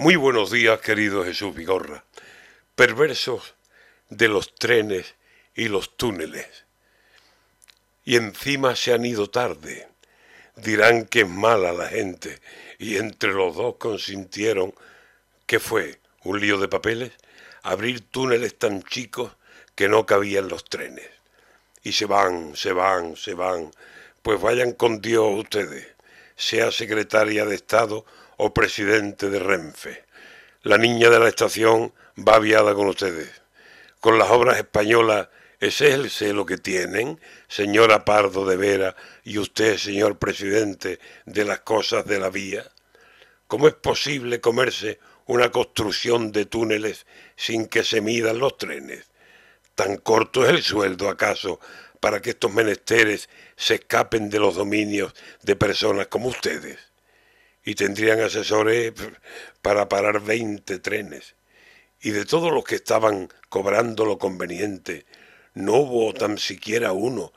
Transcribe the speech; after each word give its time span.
Muy 0.00 0.14
buenos 0.14 0.52
días, 0.52 0.78
querido 0.78 1.24
Jesús 1.24 1.52
Vigorra. 1.56 2.04
Perversos 2.76 3.56
de 4.08 4.28
los 4.28 4.54
trenes 4.54 5.16
y 5.56 5.66
los 5.66 5.96
túneles. 5.96 6.46
Y 8.04 8.14
encima 8.14 8.76
se 8.76 8.92
han 8.92 9.04
ido 9.04 9.28
tarde. 9.28 9.88
Dirán 10.54 11.06
que 11.06 11.22
es 11.22 11.28
mala 11.28 11.72
la 11.72 11.88
gente. 11.88 12.38
Y 12.78 12.96
entre 12.98 13.32
los 13.32 13.56
dos 13.56 13.74
consintieron 13.78 14.72
que 15.46 15.58
fue 15.58 15.98
un 16.22 16.38
lío 16.38 16.58
de 16.58 16.68
papeles 16.68 17.10
abrir 17.64 18.00
túneles 18.08 18.56
tan 18.56 18.84
chicos 18.84 19.32
que 19.74 19.88
no 19.88 20.06
cabían 20.06 20.46
los 20.46 20.64
trenes. 20.64 21.10
Y 21.82 21.90
se 21.90 22.06
van, 22.06 22.54
se 22.54 22.70
van, 22.70 23.16
se 23.16 23.34
van. 23.34 23.72
Pues 24.22 24.40
vayan 24.40 24.74
con 24.74 25.00
Dios 25.00 25.40
ustedes, 25.40 25.88
sea 26.38 26.70
secretaria 26.70 27.44
de 27.44 27.56
Estado 27.56 28.06
o 28.36 28.54
presidente 28.54 29.28
de 29.28 29.40
Renfe. 29.40 30.04
La 30.62 30.78
niña 30.78 31.10
de 31.10 31.18
la 31.18 31.28
estación 31.28 31.92
va 32.16 32.36
aviada 32.36 32.74
con 32.74 32.86
ustedes. 32.86 33.28
Con 34.00 34.18
las 34.18 34.30
obras 34.30 34.56
españolas, 34.56 35.28
¿ese 35.58 35.88
es 35.88 35.94
el 35.94 36.10
celo 36.10 36.46
que 36.46 36.56
tienen, 36.56 37.20
señora 37.48 38.04
Pardo 38.04 38.46
de 38.46 38.56
Vera 38.56 38.94
y 39.24 39.38
usted, 39.38 39.76
señor 39.76 40.18
presidente, 40.18 41.00
de 41.26 41.44
las 41.44 41.60
cosas 41.60 42.06
de 42.06 42.20
la 42.20 42.30
vía? 42.30 42.64
¿Cómo 43.48 43.66
es 43.66 43.74
posible 43.74 44.40
comerse 44.40 45.00
una 45.26 45.50
construcción 45.50 46.30
de 46.30 46.46
túneles 46.46 47.04
sin 47.34 47.66
que 47.66 47.82
se 47.82 48.00
midan 48.00 48.38
los 48.38 48.56
trenes? 48.56 49.10
¿Tan 49.74 49.96
corto 49.96 50.44
es 50.44 50.50
el 50.50 50.62
sueldo 50.62 51.08
acaso 51.08 51.58
para 52.00 52.20
que 52.20 52.30
estos 52.30 52.52
menesteres 52.52 53.28
se 53.56 53.74
escapen 53.76 54.30
de 54.30 54.38
los 54.38 54.56
dominios 54.56 55.14
de 55.42 55.56
personas 55.56 56.06
como 56.08 56.28
ustedes? 56.28 56.88
y 57.68 57.74
tendrían 57.74 58.20
asesores 58.20 58.94
para 59.60 59.90
parar 59.90 60.22
20 60.22 60.78
trenes. 60.78 61.34
Y 62.00 62.12
de 62.12 62.24
todos 62.24 62.50
los 62.50 62.64
que 62.64 62.76
estaban 62.76 63.28
cobrando 63.50 64.06
lo 64.06 64.18
conveniente, 64.18 65.04
no 65.52 65.74
hubo 65.74 66.14
tan 66.14 66.38
siquiera 66.38 66.92
uno 66.92 67.30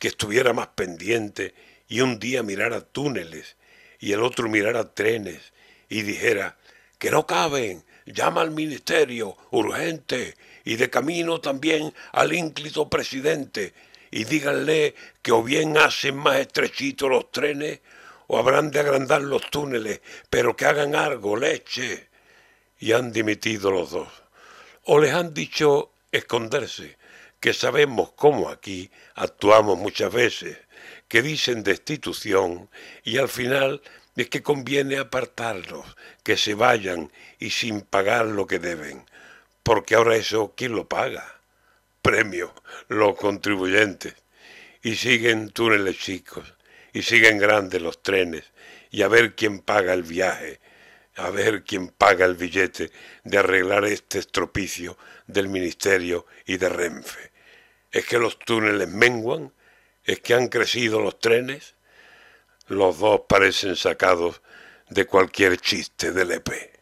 que 0.00 0.08
estuviera 0.08 0.52
más 0.52 0.66
pendiente 0.74 1.54
y 1.86 2.00
un 2.00 2.18
día 2.18 2.42
mirara 2.42 2.80
túneles 2.80 3.54
y 4.00 4.10
el 4.10 4.24
otro 4.24 4.48
mirara 4.48 4.92
trenes 4.92 5.52
y 5.88 6.02
dijera 6.02 6.56
que 6.98 7.12
no 7.12 7.24
caben, 7.24 7.84
llama 8.06 8.40
al 8.40 8.50
ministerio, 8.50 9.36
urgente, 9.52 10.34
y 10.64 10.74
de 10.74 10.90
camino 10.90 11.40
también 11.40 11.94
al 12.10 12.32
ínclito 12.32 12.90
presidente, 12.90 13.72
y 14.10 14.24
díganle 14.24 14.94
que 15.22 15.32
o 15.32 15.42
bien 15.42 15.76
hacen 15.78 16.16
más 16.16 16.36
estrechitos 16.36 17.08
los 17.08 17.30
trenes 17.30 17.80
o 18.26 18.38
habrán 18.38 18.70
de 18.70 18.80
agrandar 18.80 19.22
los 19.22 19.50
túneles, 19.50 20.00
pero 20.30 20.56
que 20.56 20.66
hagan 20.66 20.94
algo, 20.94 21.36
leche. 21.36 22.08
Y 22.78 22.92
han 22.92 23.12
dimitido 23.12 23.70
los 23.70 23.90
dos. 23.90 24.08
O 24.84 24.98
les 24.98 25.14
han 25.14 25.32
dicho 25.32 25.92
esconderse, 26.12 26.96
que 27.40 27.54
sabemos 27.54 28.12
cómo 28.16 28.48
aquí 28.48 28.90
actuamos 29.14 29.78
muchas 29.78 30.12
veces, 30.12 30.58
que 31.08 31.22
dicen 31.22 31.62
destitución 31.62 32.68
y 33.04 33.18
al 33.18 33.28
final 33.28 33.82
es 34.16 34.28
que 34.28 34.42
conviene 34.42 34.98
apartarlos, 34.98 35.84
que 36.22 36.36
se 36.36 36.54
vayan 36.54 37.12
y 37.38 37.50
sin 37.50 37.82
pagar 37.82 38.26
lo 38.26 38.46
que 38.46 38.58
deben, 38.58 39.04
porque 39.62 39.94
ahora 39.94 40.16
eso, 40.16 40.54
¿quién 40.56 40.74
lo 40.74 40.88
paga? 40.88 41.35
Premio, 42.06 42.54
los 42.86 43.16
contribuyentes. 43.16 44.14
Y 44.80 44.94
siguen 44.94 45.50
túneles 45.50 45.98
chicos, 45.98 46.54
y 46.92 47.02
siguen 47.02 47.38
grandes 47.38 47.82
los 47.82 48.00
trenes 48.00 48.44
y 48.92 49.02
a 49.02 49.08
ver 49.08 49.34
quién 49.34 49.58
paga 49.58 49.92
el 49.92 50.04
viaje, 50.04 50.60
a 51.16 51.30
ver 51.30 51.64
quién 51.64 51.88
paga 51.88 52.24
el 52.24 52.36
billete 52.36 52.92
de 53.24 53.38
arreglar 53.38 53.84
este 53.86 54.20
estropicio 54.20 54.96
del 55.26 55.48
Ministerio 55.48 56.26
y 56.44 56.58
de 56.58 56.68
Renfe. 56.68 57.32
¿Es 57.90 58.06
que 58.06 58.18
los 58.18 58.38
túneles 58.38 58.88
menguan? 58.88 59.52
¿Es 60.04 60.20
que 60.20 60.34
han 60.34 60.46
crecido 60.46 61.00
los 61.00 61.18
trenes? 61.18 61.74
Los 62.68 63.00
dos 63.00 63.22
parecen 63.28 63.74
sacados 63.74 64.42
de 64.88 65.06
cualquier 65.06 65.58
chiste 65.58 66.12
del 66.12 66.30
EP. 66.30 66.75